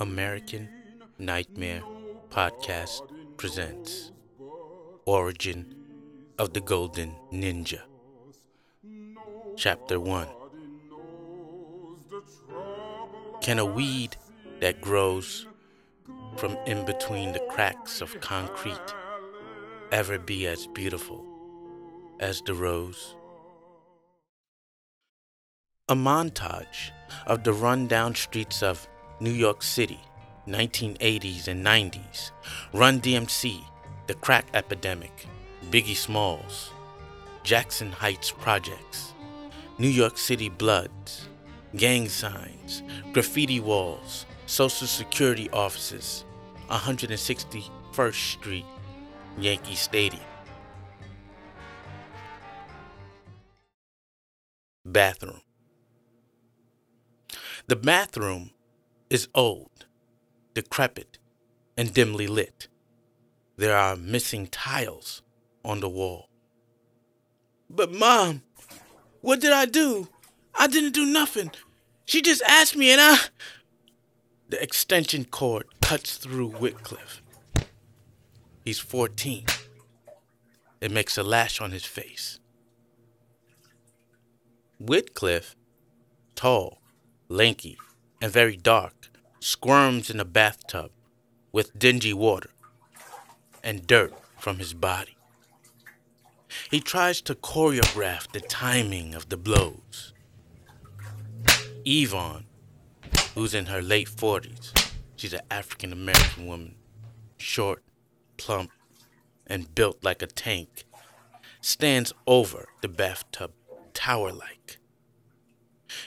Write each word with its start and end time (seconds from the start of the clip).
American 0.00 0.68
Nightmare 1.18 1.82
Podcast 2.30 3.02
presents 3.36 4.12
Origin 5.06 5.74
of 6.38 6.52
the 6.52 6.60
Golden 6.60 7.14
Ninja. 7.32 7.80
Chapter 9.56 9.98
1 9.98 10.28
Can 13.40 13.58
a 13.58 13.66
weed 13.66 14.16
that 14.60 14.80
grows 14.80 15.46
from 16.36 16.56
in 16.66 16.84
between 16.84 17.32
the 17.32 17.44
cracks 17.50 18.00
of 18.00 18.20
concrete 18.20 18.94
ever 19.90 20.18
be 20.18 20.46
as 20.46 20.68
beautiful 20.68 21.24
as 22.20 22.40
the 22.42 22.54
rose? 22.54 23.16
A 25.90 25.94
montage 25.94 26.90
of 27.26 27.44
the 27.44 27.52
rundown 27.54 28.14
streets 28.14 28.62
of 28.62 28.86
New 29.20 29.30
York 29.30 29.62
City, 29.62 29.98
1980s 30.46 31.48
and 31.48 31.64
90s, 31.64 32.30
Run 32.74 33.00
DMC, 33.00 33.62
the 34.06 34.12
crack 34.12 34.44
epidemic, 34.52 35.26
Biggie 35.70 35.96
Smalls, 35.96 36.72
Jackson 37.42 37.90
Heights 37.90 38.30
projects, 38.30 39.14
New 39.78 39.88
York 39.88 40.18
City 40.18 40.50
Bloods, 40.50 41.26
gang 41.74 42.10
signs, 42.10 42.82
graffiti 43.14 43.58
walls, 43.58 44.26
Social 44.44 44.86
Security 44.86 45.48
offices, 45.54 46.26
161st 46.68 48.32
Street, 48.32 48.66
Yankee 49.38 49.74
Stadium. 49.74 50.20
Bathroom. 54.84 55.40
The 57.68 57.76
bathroom 57.76 58.52
is 59.10 59.28
old, 59.34 59.84
decrepit, 60.54 61.18
and 61.76 61.92
dimly 61.92 62.26
lit. 62.26 62.66
There 63.58 63.76
are 63.76 63.94
missing 63.94 64.46
tiles 64.46 65.20
on 65.62 65.80
the 65.80 65.88
wall. 65.88 66.30
But, 67.68 67.92
Mom, 67.92 68.40
what 69.20 69.40
did 69.40 69.52
I 69.52 69.66
do? 69.66 70.08
I 70.54 70.66
didn't 70.66 70.94
do 70.94 71.04
nothing. 71.04 71.50
She 72.06 72.22
just 72.22 72.40
asked 72.48 72.74
me, 72.74 72.90
and 72.90 73.02
I. 73.02 73.18
The 74.48 74.62
extension 74.62 75.26
cord 75.26 75.66
cuts 75.82 76.16
through 76.16 76.52
Whitcliffe. 76.52 77.20
He's 78.64 78.78
14. 78.78 79.44
It 80.80 80.90
makes 80.90 81.18
a 81.18 81.22
lash 81.22 81.60
on 81.60 81.72
his 81.72 81.84
face. 81.84 82.40
Whitcliffe, 84.80 85.54
tall, 86.34 86.78
lanky, 87.28 87.76
and 88.20 88.32
very 88.32 88.56
dark, 88.56 89.10
squirms 89.40 90.10
in 90.10 90.18
a 90.18 90.24
bathtub 90.24 90.90
with 91.52 91.78
dingy 91.78 92.12
water 92.12 92.50
and 93.62 93.86
dirt 93.86 94.12
from 94.38 94.58
his 94.58 94.74
body. 94.74 95.16
He 96.70 96.80
tries 96.80 97.20
to 97.22 97.34
choreograph 97.34 98.32
the 98.32 98.40
timing 98.40 99.14
of 99.14 99.28
the 99.28 99.36
blows. 99.36 100.12
Yvonne, 101.84 102.46
who's 103.34 103.54
in 103.54 103.66
her 103.66 103.82
late 103.82 104.08
40s, 104.08 104.92
she's 105.16 105.32
an 105.32 105.42
African 105.50 105.92
American 105.92 106.46
woman, 106.46 106.74
short, 107.36 107.82
plump, 108.36 108.70
and 109.46 109.74
built 109.74 110.02
like 110.02 110.22
a 110.22 110.26
tank, 110.26 110.84
stands 111.60 112.12
over 112.26 112.68
the 112.82 112.88
bathtub 112.88 113.52
tower 113.92 114.32
like. 114.32 114.77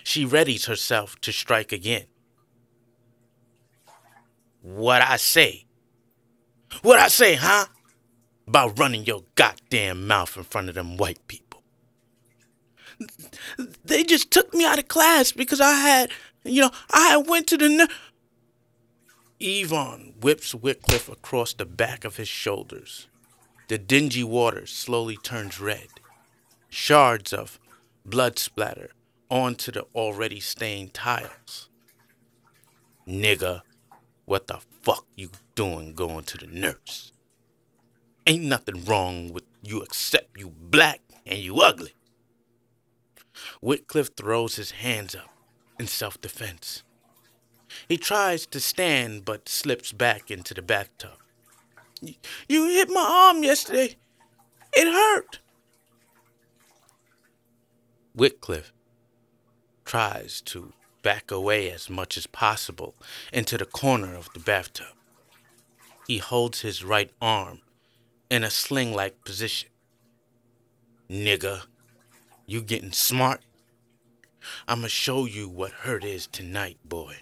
She 0.03 0.25
readies 0.25 0.65
herself 0.65 1.19
to 1.21 1.31
strike 1.31 1.71
again. 1.71 2.05
What 4.61 5.01
I 5.01 5.17
say? 5.17 5.65
What 6.81 6.99
I 6.99 7.07
say, 7.07 7.35
huh? 7.35 7.65
About 8.47 8.77
running 8.77 9.05
your 9.05 9.23
goddamn 9.35 10.07
mouth 10.07 10.37
in 10.37 10.43
front 10.43 10.69
of 10.69 10.75
them 10.75 10.97
white 10.97 11.25
people. 11.27 11.63
They 13.83 14.03
just 14.03 14.31
took 14.31 14.53
me 14.53 14.65
out 14.65 14.79
of 14.79 14.87
class 14.87 15.31
because 15.31 15.59
I 15.59 15.71
had, 15.73 16.11
you 16.43 16.61
know, 16.61 16.71
I 16.91 17.17
went 17.17 17.47
to 17.47 17.57
the. 17.57 17.69
Ner- 17.69 17.87
Yvonne 19.39 20.13
whips 20.21 20.53
Whitcliffe 20.53 21.09
across 21.09 21.53
the 21.53 21.65
back 21.65 22.05
of 22.05 22.17
his 22.17 22.27
shoulders. 22.27 23.07
The 23.69 23.79
dingy 23.79 24.23
water 24.23 24.67
slowly 24.67 25.17
turns 25.17 25.59
red. 25.59 25.87
Shards 26.69 27.33
of 27.33 27.59
blood 28.05 28.37
splatter 28.37 28.91
onto 29.31 29.71
the 29.71 29.85
already 29.95 30.41
stained 30.41 30.93
tiles. 30.93 31.69
Nigga, 33.07 33.61
what 34.25 34.47
the 34.47 34.59
fuck 34.81 35.05
you 35.15 35.29
doing 35.55 35.93
going 35.93 36.25
to 36.25 36.37
the 36.37 36.47
nurse? 36.47 37.13
Ain't 38.27 38.43
nothing 38.43 38.83
wrong 38.83 39.33
with 39.33 39.45
you 39.63 39.81
except 39.81 40.37
you 40.37 40.49
black 40.49 40.99
and 41.25 41.39
you 41.39 41.61
ugly. 41.61 41.93
Whitcliffe 43.61 44.15
throws 44.15 44.57
his 44.57 44.71
hands 44.71 45.15
up 45.15 45.29
in 45.79 45.87
self 45.87 46.19
defense. 46.19 46.83
He 47.87 47.97
tries 47.97 48.45
to 48.47 48.59
stand 48.59 49.23
but 49.23 49.47
slips 49.47 49.93
back 49.93 50.29
into 50.29 50.53
the 50.53 50.61
bathtub. 50.61 51.17
You 52.49 52.67
hit 52.67 52.89
my 52.89 53.31
arm 53.33 53.43
yesterday. 53.43 53.95
It 54.73 54.91
hurt. 54.91 55.39
Whitcliffe 58.13 58.73
tries 59.91 60.39
to 60.39 60.71
back 61.01 61.31
away 61.31 61.69
as 61.69 61.89
much 61.89 62.15
as 62.15 62.25
possible 62.25 62.95
into 63.33 63.57
the 63.57 63.65
corner 63.65 64.15
of 64.15 64.29
the 64.33 64.39
bathtub. 64.39 64.93
He 66.07 66.19
holds 66.19 66.61
his 66.61 66.81
right 66.81 67.11
arm 67.21 67.59
in 68.29 68.45
a 68.45 68.49
sling 68.49 68.93
like 68.93 69.25
position. 69.25 69.67
Nigga, 71.09 71.63
you 72.45 72.61
getting 72.61 72.93
smart? 72.93 73.41
I'ma 74.65 74.87
show 74.87 75.25
you 75.25 75.49
what 75.49 75.71
hurt 75.83 76.05
is 76.05 76.25
tonight, 76.25 76.77
boy. 76.85 77.17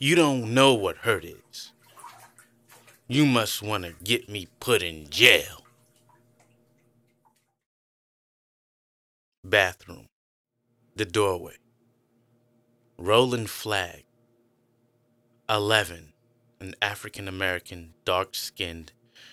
You 0.00 0.14
don't 0.14 0.54
know 0.54 0.72
what 0.72 0.96
hurt 1.08 1.26
is. 1.26 1.72
You 3.08 3.26
must 3.26 3.60
want 3.60 3.84
to 3.84 3.92
get 4.02 4.26
me 4.26 4.48
put 4.58 4.82
in 4.82 5.10
jail. 5.10 5.66
Bathroom. 9.44 10.06
The 11.02 11.10
doorway. 11.10 11.56
Roland 12.96 13.50
Flagg. 13.50 14.04
11. 15.48 16.12
An 16.60 16.76
African 16.80 17.26
American, 17.26 17.94
dark 18.04 18.36
skinned, 18.36 18.92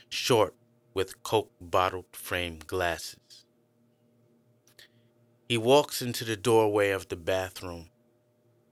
short, 0.10 0.56
with 0.96 1.22
Coke 1.22 1.52
bottle 1.62 2.08
frame 2.12 2.58
glasses. 2.66 3.46
He 5.48 5.60
walks 5.60 6.02
into 6.02 6.26
the 6.26 6.36
doorway 6.36 6.90
of 6.90 7.10
the 7.10 7.16
bathroom, 7.16 7.92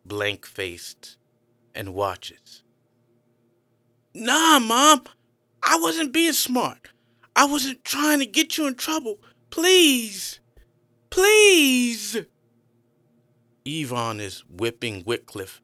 blank 0.04 0.48
faced, 0.48 1.18
and 1.76 1.94
watches. 1.94 2.64
Nah, 4.16 4.58
Mom, 4.58 5.04
I 5.62 5.78
wasn't 5.80 6.14
being 6.14 6.34
smart. 6.34 6.90
I 7.36 7.46
wasn't 7.46 7.84
trying 7.84 8.18
to 8.22 8.26
get 8.26 8.58
you 8.58 8.66
in 8.66 8.74
trouble. 8.74 9.20
Please, 9.52 10.40
please. 11.12 12.26
Yvonne 13.70 14.22
is 14.22 14.46
whipping 14.50 15.02
Whitcliffe 15.02 15.62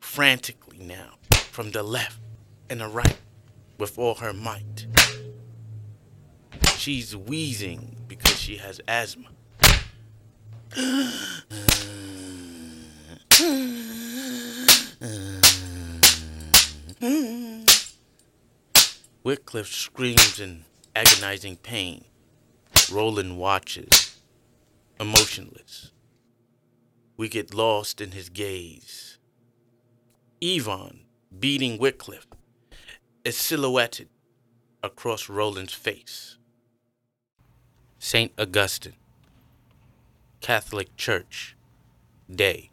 frantically 0.00 0.78
now 0.78 1.16
from 1.50 1.72
the 1.72 1.82
left 1.82 2.18
and 2.70 2.80
the 2.80 2.88
right 2.88 3.18
with 3.76 3.98
all 3.98 4.14
her 4.14 4.32
might. 4.32 4.86
She's 6.78 7.14
wheezing 7.14 7.96
because 8.08 8.38
she 8.38 8.56
has 8.56 8.80
asthma. 8.88 9.28
Whitcliffe 19.22 19.74
screams 19.74 20.40
in 20.40 20.64
agonizing 20.96 21.56
pain. 21.56 22.06
Roland 22.90 23.36
watches, 23.36 24.18
emotionless. 24.98 25.92
We 27.18 27.28
get 27.28 27.52
lost 27.52 28.00
in 28.00 28.12
his 28.12 28.28
gaze. 28.28 29.18
Yvonne, 30.40 31.00
beating 31.36 31.76
Whitcliffe, 31.76 32.28
is 33.24 33.36
silhouetted 33.36 34.08
across 34.84 35.28
Roland's 35.28 35.74
face. 35.74 36.38
St. 37.98 38.32
Augustine, 38.38 38.94
Catholic 40.40 40.96
Church, 40.96 41.56
Day. 42.30 42.70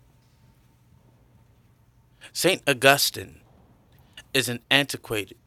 St. 2.31 2.61
Augustine 2.67 3.41
is 4.31 4.47
an 4.47 4.59
antiquated 4.69 5.37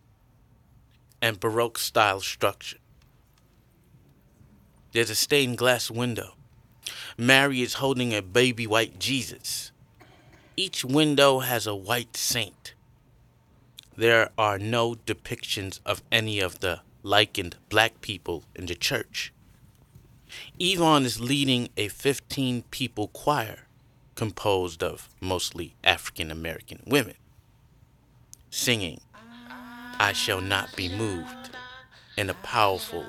and 1.23 1.39
Baroque 1.39 1.79
style 1.79 2.21
structure. 2.21 2.79
There's 4.91 5.11
a 5.11 5.15
stained 5.15 5.57
glass 5.57 5.89
window 5.89 6.38
Mary 7.21 7.63
is 7.63 7.75
holding 7.75 8.15
a 8.15 8.23
baby 8.23 8.65
white 8.65 9.01
Jesus. 9.01 9.73
Each 10.57 10.85
window 10.85 11.41
has 11.41 11.67
a 11.67 11.75
white 11.75 12.17
saint. 12.17 12.75
There 13.97 14.31
are 14.39 14.57
no 14.57 14.95
depictions 14.95 15.81
of 15.85 16.01
any 16.13 16.39
of 16.39 16.61
the 16.61 16.83
likened 17.03 17.57
black 17.71 18.01
people 18.03 18.45
in 18.55 18.67
the 18.67 18.77
church. 18.77 19.33
Yvonne 20.61 21.05
is 21.05 21.21
leading 21.21 21.71
a 21.77 21.89
15 21.89 22.63
people 22.71 23.09
choir 23.09 23.67
composed 24.15 24.85
of 24.85 25.09
mostly 25.21 25.75
African 25.83 26.31
American 26.31 26.85
women, 26.87 27.17
singing, 28.49 29.01
I 29.99 30.13
Shall 30.13 30.41
Not 30.41 30.77
Be 30.77 30.89
Moved, 30.89 31.51
in 32.17 32.31
a 32.31 32.35
powerful, 32.35 33.07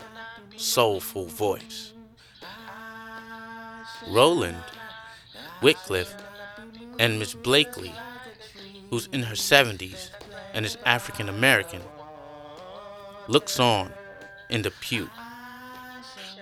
soulful 0.58 1.26
voice. 1.26 1.94
Roland, 4.08 4.64
Wycliffe, 5.62 6.16
and 6.98 7.20
Miss 7.20 7.34
Blakely, 7.34 7.94
who's 8.90 9.08
in 9.08 9.24
her 9.24 9.36
70s 9.36 10.10
and 10.54 10.66
is 10.66 10.78
African 10.86 11.30
American, 11.30 11.82
looks 13.28 13.60
on 13.60 13.92
in 14.50 14.62
the 14.62 14.72
pew. 14.72 15.10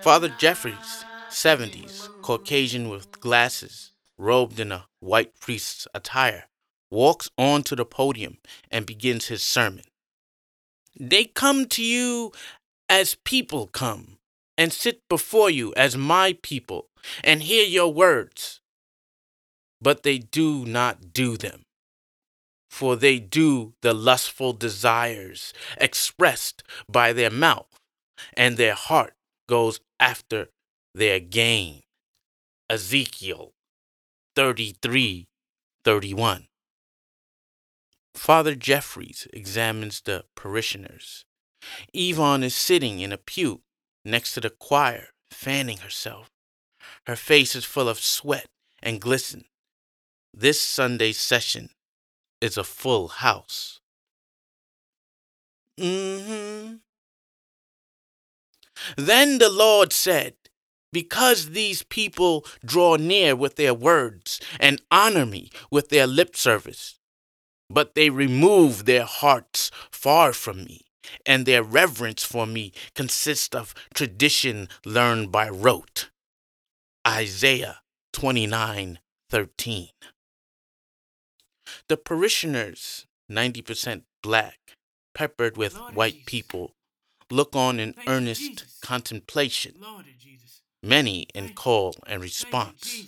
Father 0.02 0.28
Jeffries, 0.38 1.04
70s, 1.28 2.08
Caucasian 2.22 2.88
with 2.88 3.20
glasses, 3.20 3.92
robed 4.16 4.58
in 4.58 4.72
a 4.72 4.86
white 5.00 5.38
priest's 5.38 5.86
attire, 5.94 6.44
walks 6.90 7.28
onto 7.36 7.76
the 7.76 7.84
podium 7.84 8.38
and 8.70 8.86
begins 8.86 9.26
his 9.26 9.42
sermon. 9.42 9.84
They 10.98 11.24
come 11.24 11.66
to 11.66 11.82
you 11.84 12.32
as 12.88 13.16
people 13.24 13.66
come, 13.66 14.18
and 14.56 14.72
sit 14.72 15.08
before 15.08 15.50
you 15.50 15.72
as 15.76 15.96
my 15.96 16.36
people, 16.42 16.87
and 17.24 17.42
hear 17.42 17.64
your 17.64 17.92
words. 17.92 18.60
But 19.80 20.02
they 20.02 20.18
do 20.18 20.64
not 20.64 21.12
do 21.12 21.36
them, 21.36 21.62
for 22.68 22.96
they 22.96 23.18
do 23.18 23.74
the 23.80 23.94
lustful 23.94 24.52
desires 24.52 25.52
expressed 25.76 26.62
by 26.90 27.12
their 27.12 27.30
mouth, 27.30 27.78
and 28.36 28.56
their 28.56 28.74
heart 28.74 29.14
goes 29.48 29.80
after 30.00 30.48
their 30.94 31.20
gain. 31.20 31.82
Ezekiel 32.68 33.52
33 34.34 35.26
31. 35.84 36.48
Father 38.14 38.54
Jeffries 38.54 39.28
examines 39.32 40.00
the 40.00 40.24
parishioners. 40.34 41.24
Yvonne 41.94 42.42
is 42.42 42.54
sitting 42.54 43.00
in 43.00 43.12
a 43.12 43.16
pew 43.16 43.62
next 44.04 44.34
to 44.34 44.40
the 44.40 44.50
choir, 44.50 45.08
fanning 45.30 45.78
herself. 45.78 46.28
Her 47.08 47.16
face 47.16 47.56
is 47.56 47.64
full 47.64 47.88
of 47.88 47.98
sweat 47.98 48.48
and 48.82 49.00
glisten. 49.00 49.46
This 50.34 50.60
Sunday 50.60 51.12
session 51.12 51.70
is 52.42 52.58
a 52.58 52.64
full 52.64 53.08
house. 53.08 53.80
Mm-hmm. 55.78 56.74
Then 58.98 59.38
the 59.38 59.48
Lord 59.48 59.94
said, 59.94 60.34
Because 60.92 61.50
these 61.50 61.82
people 61.82 62.44
draw 62.62 62.96
near 62.96 63.34
with 63.34 63.56
their 63.56 63.72
words 63.72 64.38
and 64.60 64.82
honor 64.90 65.24
me 65.24 65.50
with 65.70 65.88
their 65.88 66.06
lip 66.06 66.36
service, 66.36 66.98
but 67.70 67.94
they 67.94 68.10
remove 68.10 68.84
their 68.84 69.06
hearts 69.06 69.70
far 69.90 70.34
from 70.34 70.62
me, 70.64 70.82
and 71.24 71.46
their 71.46 71.62
reverence 71.62 72.22
for 72.22 72.46
me 72.46 72.74
consists 72.94 73.54
of 73.54 73.74
tradition 73.94 74.68
learned 74.84 75.32
by 75.32 75.48
rote. 75.48 76.10
Isaiah 77.06 77.80
29:13. 78.12 79.90
The 81.88 81.96
parishioners, 81.96 83.06
90% 83.30 84.04
black, 84.22 84.58
peppered 85.14 85.56
with 85.56 85.74
Lord 85.74 85.94
white 85.94 86.12
Jesus. 86.14 86.26
people, 86.26 86.74
look 87.30 87.54
on 87.54 87.80
in 87.80 87.92
Thank 87.92 88.08
earnest 88.08 88.40
Jesus. 88.40 88.78
contemplation, 88.82 89.74
Lord 89.78 90.06
Jesus. 90.18 90.62
many 90.82 91.22
in 91.34 91.46
Thank 91.46 91.56
call 91.56 91.94
and 92.06 92.20
response. 92.22 93.06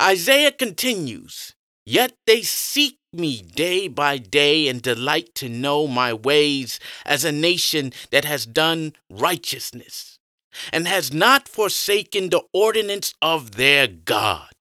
Isaiah 0.00 0.52
continues, 0.52 1.54
Yet 1.84 2.14
they 2.26 2.42
seek 2.42 2.98
me 3.12 3.40
day 3.40 3.88
by 3.88 4.18
day 4.18 4.68
and 4.68 4.82
delight 4.82 5.34
to 5.36 5.48
know 5.48 5.86
my 5.86 6.12
ways 6.12 6.78
as 7.06 7.24
a 7.24 7.32
nation 7.32 7.92
that 8.10 8.26
has 8.26 8.44
done 8.44 8.94
righteousness 9.08 10.17
and 10.72 10.86
has 10.88 11.12
not 11.12 11.48
forsaken 11.48 12.30
the 12.30 12.42
ordinance 12.52 13.14
of 13.20 13.52
their 13.52 13.86
God. 13.86 14.54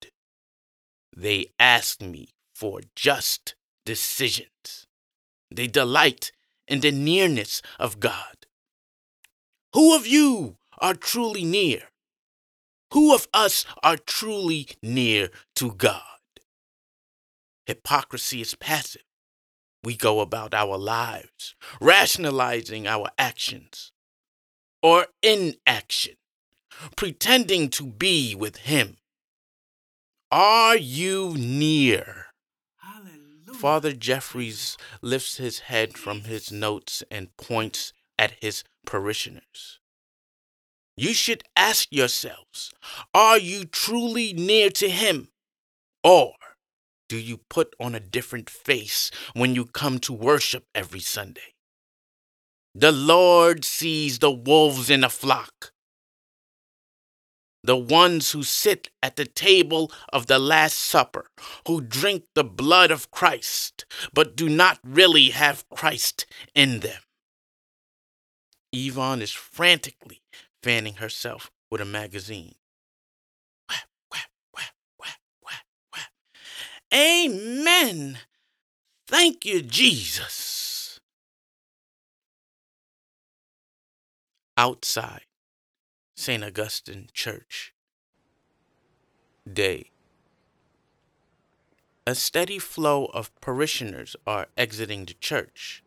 They 1.16 1.48
ask 1.60 2.02
me 2.02 2.30
for 2.54 2.82
just 2.96 3.56
decisions. 3.86 4.88
They 5.50 5.68
delight 5.68 6.32
in 6.68 6.82
the 6.82 6.92
nearness 6.92 7.62
of 7.80 8.00
God. 8.00 8.46
Who 9.74 9.96
of 9.96 10.06
you 10.06 10.58
are 10.80 10.94
truly 10.94 11.44
near? 11.44 11.84
Who 12.94 13.14
of 13.14 13.28
us 13.34 13.66
are 13.84 13.98
truly 13.98 14.68
near 14.82 15.30
to 15.56 15.72
God? 15.72 16.02
Hypocrisy 17.66 18.42
is 18.42 18.56
passive. 18.56 19.04
We 19.84 19.96
go 19.96 20.20
about 20.20 20.54
our 20.54 20.78
lives 20.78 21.56
rationalizing 21.80 22.88
our 22.88 23.10
actions 23.18 23.92
or 24.88 25.08
inaction, 25.22 26.16
pretending 26.96 27.68
to 27.68 27.86
be 27.86 28.34
with 28.34 28.56
Him. 28.56 28.96
Are 30.32 30.78
you 30.78 31.36
near? 31.38 32.28
Hallelujah. 32.78 33.54
Father 33.54 33.92
Jeffries 33.92 34.78
lifts 35.02 35.36
his 35.36 35.60
head 35.60 35.98
from 35.98 36.22
his 36.22 36.54
notes 36.54 37.04
and 37.12 37.36
points 37.36 37.92
at 38.18 38.36
his 38.42 38.64
parishioners. 38.86 39.80
You 40.96 41.14
should 41.14 41.44
ask 41.58 41.90
yourselves 41.92 42.72
Are 43.14 43.38
you 43.38 43.66
truly 43.66 44.32
near 44.32 44.70
to 44.70 44.90
Him? 44.90 45.28
Or 46.02 46.32
do 47.10 47.18
you 47.18 47.42
put 47.50 47.76
on 47.78 47.94
a 47.94 48.00
different 48.00 48.50
face 48.50 49.12
when 49.34 49.54
you 49.54 49.66
come 49.66 50.00
to 50.00 50.14
worship 50.14 50.66
every 50.74 51.02
Sunday? 51.02 51.57
The 52.80 52.92
Lord 52.92 53.66
sees 53.66 54.20
the 54.20 54.30
wolves 54.30 54.92
in 54.92 55.04
a 55.04 55.10
flock. 55.10 55.72
The 57.64 57.76
ones 57.76 58.34
who 58.34 58.44
sit 58.44 58.92
at 59.02 59.16
the 59.16 59.26
table 59.26 59.92
of 60.14 60.28
the 60.28 60.38
Last 60.38 60.78
Supper, 60.78 61.26
who 61.66 61.82
drink 61.82 62.26
the 62.36 62.44
blood 62.44 62.92
of 62.92 63.10
Christ, 63.10 63.86
but 64.14 64.36
do 64.36 64.48
not 64.48 64.78
really 64.84 65.32
have 65.32 65.68
Christ 65.72 66.28
in 66.54 66.82
them. 66.82 67.02
Yvonne 68.72 69.24
is 69.24 69.32
frantically 69.32 70.22
fanning 70.62 70.98
herself 70.98 71.50
with 71.72 71.82
a 71.82 71.86
magazine. 71.86 72.54
Amen. 76.94 78.20
Thank 79.08 79.46
you, 79.46 79.62
Jesus. 79.64 80.57
Outside 84.60 85.22
St. 86.16 86.44
Augustine 86.44 87.10
Church. 87.14 87.76
Day. 89.52 89.92
A 92.08 92.16
steady 92.16 92.58
flow 92.58 93.06
of 93.14 93.30
parishioners 93.40 94.16
are 94.26 94.48
exiting 94.58 95.06
the 95.06 95.14
church. 95.14 95.84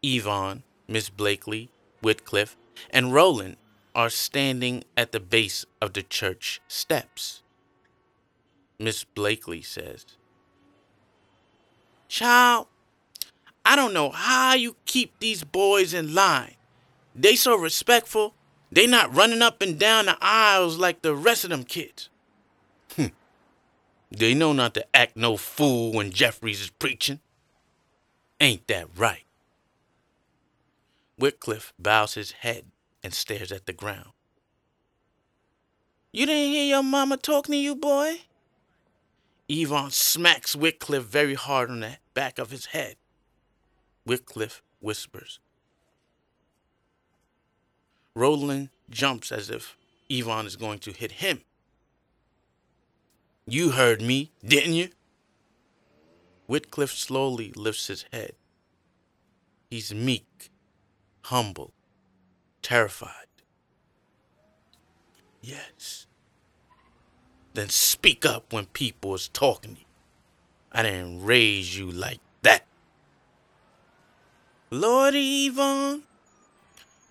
Yvonne, 0.00 0.62
Miss 0.86 1.10
Blakely, 1.10 1.70
Whitcliffe, 2.00 2.56
and 2.90 3.12
Roland 3.12 3.56
are 3.96 4.10
standing 4.10 4.84
at 4.96 5.10
the 5.10 5.18
base 5.18 5.66
of 5.82 5.94
the 5.94 6.04
church 6.04 6.60
steps. 6.68 7.42
Miss 8.78 9.02
Blakely 9.02 9.60
says, 9.60 10.06
Child, 12.06 12.68
I 13.64 13.74
don't 13.74 13.92
know 13.92 14.10
how 14.10 14.54
you 14.54 14.76
keep 14.84 15.18
these 15.18 15.42
boys 15.42 15.92
in 15.92 16.14
line. 16.14 16.54
They 17.18 17.34
so 17.34 17.56
respectful, 17.58 18.34
they 18.70 18.86
not 18.86 19.12
running 19.12 19.42
up 19.42 19.60
and 19.60 19.76
down 19.76 20.06
the 20.06 20.16
aisles 20.20 20.78
like 20.78 21.02
the 21.02 21.16
rest 21.16 21.42
of 21.42 21.50
them 21.50 21.64
kids. 21.64 22.10
Hm. 22.94 23.10
They 24.12 24.34
know 24.34 24.52
not 24.52 24.74
to 24.74 24.86
act 24.96 25.16
no 25.16 25.36
fool 25.36 25.92
when 25.92 26.12
Jeffries 26.12 26.60
is 26.60 26.70
preaching. 26.70 27.18
Ain't 28.40 28.68
that 28.68 28.86
right? 28.96 29.24
Whitcliffe 31.18 31.72
bows 31.76 32.14
his 32.14 32.30
head 32.30 32.66
and 33.02 33.12
stares 33.12 33.50
at 33.50 33.66
the 33.66 33.72
ground. 33.72 34.10
You 36.12 36.24
didn't 36.24 36.52
hear 36.52 36.66
your 36.66 36.84
mama 36.84 37.16
talking 37.16 37.52
to 37.52 37.58
you, 37.58 37.74
boy? 37.74 38.20
Yvonne 39.48 39.90
smacks 39.90 40.54
Whitcliffe 40.54 41.04
very 41.04 41.34
hard 41.34 41.68
on 41.68 41.80
the 41.80 41.96
back 42.14 42.38
of 42.38 42.52
his 42.52 42.66
head. 42.66 42.94
Whitcliffe 44.04 44.62
whispers. 44.78 45.40
Roland 48.18 48.70
jumps 48.90 49.30
as 49.30 49.48
if 49.48 49.76
Yvonne 50.08 50.46
is 50.46 50.56
going 50.56 50.80
to 50.80 50.90
hit 50.90 51.12
him. 51.12 51.42
You 53.46 53.70
heard 53.70 54.02
me, 54.02 54.32
didn't 54.44 54.74
you? 54.74 54.88
Whitcliffe 56.48 56.92
slowly 56.92 57.52
lifts 57.54 57.86
his 57.86 58.06
head. 58.12 58.32
He's 59.70 59.94
meek, 59.94 60.50
humble, 61.22 61.72
terrified. 62.60 63.12
Yes. 65.40 66.06
Then 67.54 67.68
speak 67.68 68.26
up 68.26 68.52
when 68.52 68.66
people 68.66 69.14
is 69.14 69.28
talking 69.28 69.74
to 69.74 69.80
you. 69.80 69.86
I 70.72 70.82
didn't 70.82 71.24
raise 71.24 71.78
you 71.78 71.88
like 71.88 72.20
that. 72.42 72.66
Lordy 74.70 75.46
Yvonne. 75.46 76.07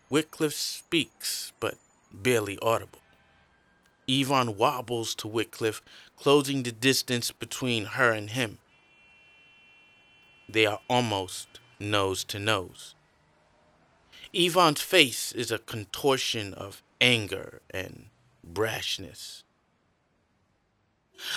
Whitcliffe 0.09 0.53
speaks, 0.53 1.51
but 1.59 1.75
barely 2.11 2.57
audible. 2.59 2.99
Yvonne 4.07 4.55
wobbles 4.55 5.13
to 5.15 5.27
Whitcliffe, 5.27 5.81
closing 6.15 6.63
the 6.63 6.71
distance 6.71 7.31
between 7.31 7.85
her 7.85 8.13
and 8.13 8.29
him. 8.29 8.59
They 10.47 10.65
are 10.65 10.79
almost 10.89 11.59
nose 11.79 12.23
to 12.25 12.39
nose. 12.39 12.95
Yvonne's 14.33 14.81
face 14.81 15.33
is 15.33 15.51
a 15.51 15.59
contortion 15.59 16.53
of 16.53 16.81
anger 17.01 17.61
and 17.69 18.05
brashness. 18.45 19.43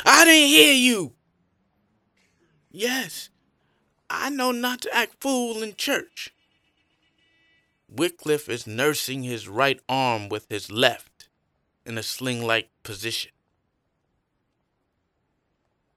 I 0.05 0.25
didn't 0.25 0.49
hear 0.49 0.75
you! 0.75 1.13
Yes, 2.71 3.31
I 4.09 4.31
know 4.31 4.53
not 4.53 4.83
to 4.83 4.95
act 4.95 5.17
fool 5.21 5.63
in 5.63 5.75
church. 5.75 6.33
Whitcliffe 7.93 8.49
is 8.49 8.67
nursing 8.67 9.25
his 9.25 9.49
right 9.49 9.81
arm 9.89 10.29
with 10.29 10.47
his 10.49 10.71
left 10.71 11.29
in 11.85 11.99
a 11.99 12.03
sling 12.03 12.47
like 12.47 12.71
position. 12.85 13.33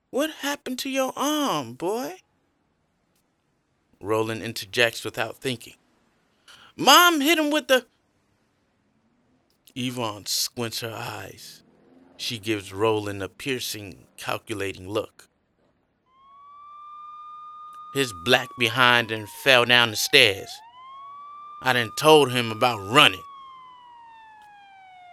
What 0.09 0.31
happened 0.41 0.79
to 0.79 0.89
your 0.89 1.13
arm, 1.15 1.73
boy? 1.73 2.15
Roland 3.99 4.41
interjects 4.41 5.05
without 5.05 5.37
thinking. 5.37 5.75
Mom 6.75 7.21
hit 7.21 7.37
him 7.37 7.51
with 7.51 7.67
the. 7.67 7.85
Yvonne 9.75 10.25
squints 10.25 10.81
her 10.81 10.93
eyes. 10.93 11.61
She 12.17 12.39
gives 12.39 12.73
Roland 12.73 13.21
a 13.21 13.29
piercing, 13.29 14.05
calculating 14.17 14.89
look. 14.89 15.29
His 17.93 18.13
black 18.25 18.49
behind 18.57 19.11
and 19.11 19.29
fell 19.43 19.65
down 19.65 19.91
the 19.91 19.95
stairs. 19.95 20.49
I 21.65 21.71
done 21.71 21.91
told 21.95 22.33
him 22.33 22.51
about 22.51 22.79
running. 22.79 23.23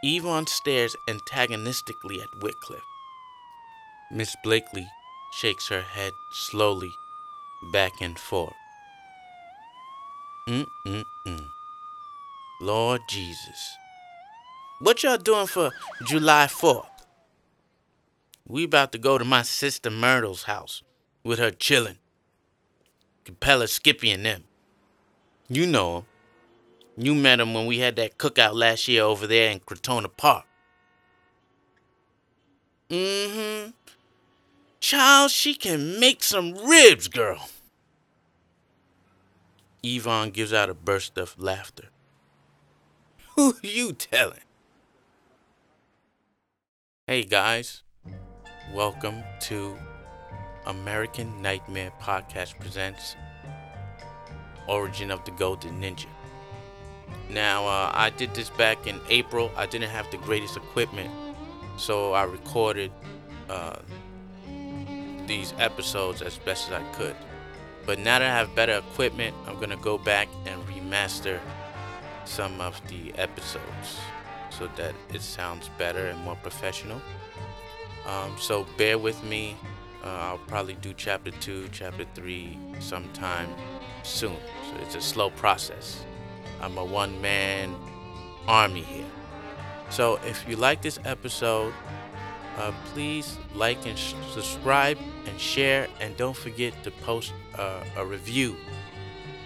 Yvonne 0.02 0.48
stares 0.48 0.96
antagonistically 1.06 2.20
at 2.20 2.42
Whitcliffe. 2.42 2.82
Miss 4.10 4.34
Blakely 4.42 4.88
shakes 5.32 5.68
her 5.68 5.82
head 5.82 6.12
slowly 6.32 6.92
back 7.72 7.92
and 8.00 8.18
forth. 8.18 8.54
Mm-mm-mm. 10.48 11.46
Lord 12.60 13.02
Jesus. 13.08 13.76
What 14.80 15.04
y'all 15.04 15.18
doing 15.18 15.46
for 15.46 15.70
July 16.04 16.46
4th? 16.46 16.86
We 18.48 18.64
about 18.64 18.90
to 18.92 18.98
go 18.98 19.18
to 19.18 19.24
my 19.24 19.42
sister 19.42 19.90
Myrtle's 19.90 20.44
house 20.44 20.82
with 21.22 21.38
her 21.38 21.52
chillin'. 21.52 21.98
Capella, 23.24 23.68
Skippy, 23.68 24.10
and 24.10 24.26
them. 24.26 24.44
You 25.48 25.66
know 25.66 25.98
'em. 25.98 26.04
You 27.02 27.14
met 27.14 27.40
him 27.40 27.54
when 27.54 27.64
we 27.64 27.78
had 27.78 27.96
that 27.96 28.18
cookout 28.18 28.52
last 28.52 28.86
year 28.86 29.04
over 29.04 29.26
there 29.26 29.50
in 29.50 29.60
Crotona 29.60 30.14
Park. 30.14 30.44
Mm-hmm. 32.90 33.70
Child, 34.80 35.30
she 35.30 35.54
can 35.54 35.98
make 35.98 36.22
some 36.22 36.52
ribs, 36.52 37.08
girl. 37.08 37.48
Yvonne 39.82 40.28
gives 40.28 40.52
out 40.52 40.68
a 40.68 40.74
burst 40.74 41.16
of 41.16 41.40
laughter. 41.40 41.88
Who 43.36 43.54
you 43.62 43.94
telling? 43.94 44.44
Hey 47.06 47.22
guys, 47.22 47.82
welcome 48.74 49.24
to 49.44 49.74
American 50.66 51.40
Nightmare 51.40 51.92
Podcast 51.98 52.60
presents 52.60 53.16
Origin 54.68 55.10
of 55.10 55.24
the 55.24 55.30
Golden 55.30 55.80
Ninja. 55.80 56.04
Now, 57.28 57.66
uh, 57.66 57.92
I 57.94 58.10
did 58.10 58.34
this 58.34 58.50
back 58.50 58.86
in 58.86 59.00
April. 59.08 59.50
I 59.56 59.66
didn't 59.66 59.90
have 59.90 60.10
the 60.10 60.16
greatest 60.18 60.56
equipment, 60.56 61.10
so 61.76 62.12
I 62.12 62.24
recorded 62.24 62.90
uh, 63.48 63.76
these 65.26 65.54
episodes 65.58 66.22
as 66.22 66.38
best 66.38 66.68
as 66.68 66.80
I 66.80 66.92
could. 66.92 67.16
But 67.86 67.98
now 67.98 68.18
that 68.18 68.28
I 68.28 68.34
have 68.34 68.54
better 68.54 68.78
equipment, 68.78 69.34
I'm 69.46 69.58
gonna 69.60 69.76
go 69.76 69.96
back 69.96 70.28
and 70.46 70.60
remaster 70.66 71.40
some 72.24 72.60
of 72.60 72.80
the 72.88 73.12
episodes 73.16 73.98
so 74.50 74.68
that 74.76 74.94
it 75.14 75.22
sounds 75.22 75.70
better 75.78 76.08
and 76.08 76.18
more 76.20 76.36
professional. 76.36 77.00
Um, 78.06 78.36
so 78.38 78.66
bear 78.76 78.98
with 78.98 79.22
me. 79.24 79.56
Uh, 80.02 80.08
I'll 80.08 80.38
probably 80.38 80.74
do 80.74 80.94
chapter 80.96 81.30
two, 81.30 81.68
chapter 81.72 82.04
three 82.14 82.58
sometime 82.78 83.48
soon. 84.02 84.36
So 84.64 84.82
it's 84.82 84.94
a 84.94 85.00
slow 85.00 85.30
process. 85.30 86.04
I'm 86.60 86.76
a 86.78 86.84
one 86.84 87.20
man 87.20 87.74
army 88.46 88.82
here. 88.82 89.06
So 89.90 90.18
if 90.24 90.48
you 90.48 90.56
like 90.56 90.82
this 90.82 90.98
episode, 91.04 91.74
uh, 92.56 92.72
please 92.92 93.38
like 93.54 93.86
and 93.86 93.98
sh- 93.98 94.14
subscribe 94.32 94.98
and 95.26 95.40
share, 95.40 95.88
and 96.00 96.16
don't 96.16 96.36
forget 96.36 96.72
to 96.84 96.90
post 96.90 97.32
uh, 97.58 97.82
a 97.96 98.04
review 98.04 98.56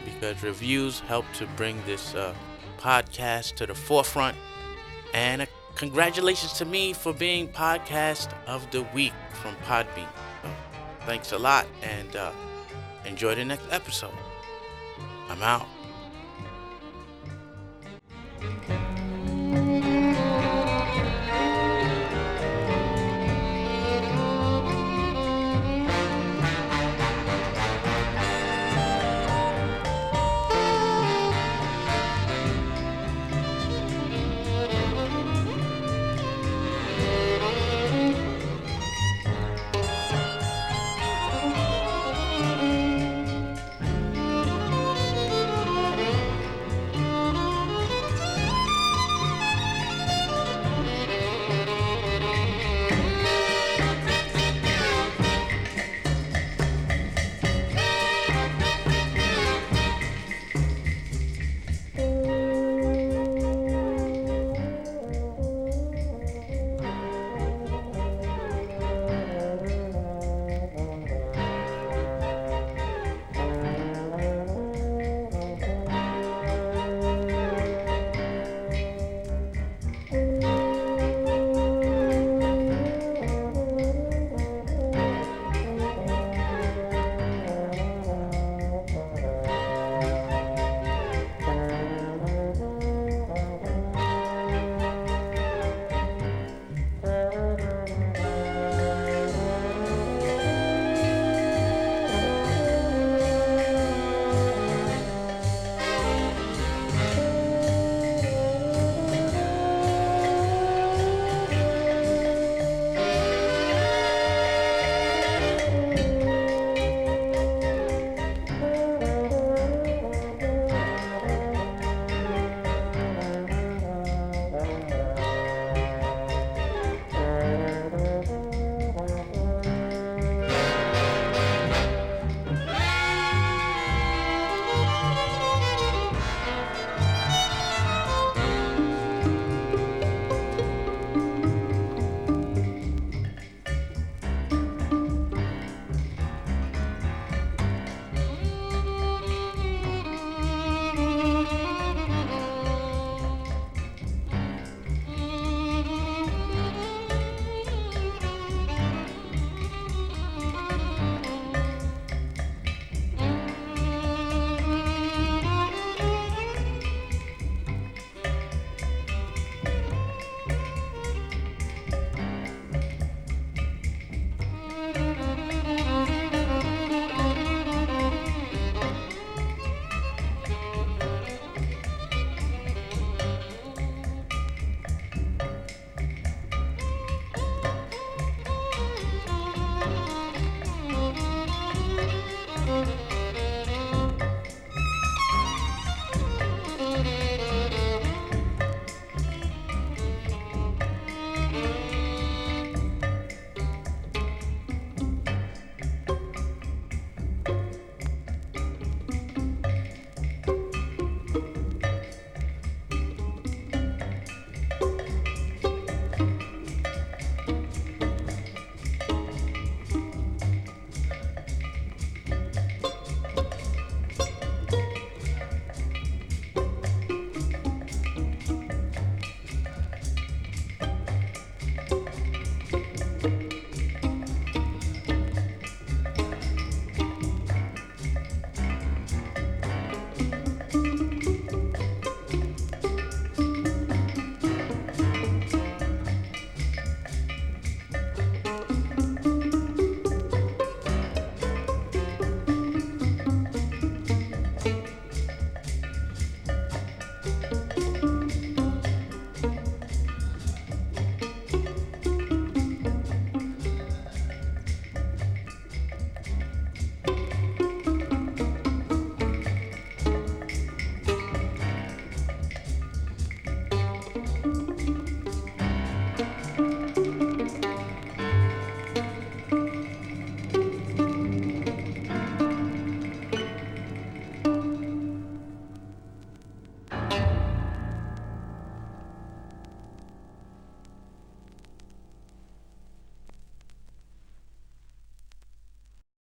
because 0.04 0.42
reviews 0.42 1.00
help 1.00 1.24
to 1.34 1.46
bring 1.56 1.80
this 1.86 2.14
uh, 2.14 2.34
podcast 2.78 3.54
to 3.56 3.66
the 3.66 3.74
forefront. 3.74 4.36
And 5.12 5.42
uh, 5.42 5.46
congratulations 5.76 6.52
to 6.54 6.64
me 6.64 6.92
for 6.92 7.12
being 7.12 7.48
podcast 7.48 8.32
of 8.46 8.70
the 8.70 8.82
week 8.94 9.14
from 9.42 9.54
Podbean. 9.66 10.08
So, 10.42 10.50
thanks 11.06 11.32
a 11.32 11.38
lot, 11.38 11.66
and 11.82 12.16
uh, 12.16 12.32
enjoy 13.06 13.34
the 13.34 13.44
next 13.44 13.66
episode. 13.70 14.14
I'm 15.28 15.42
out. 15.42 15.73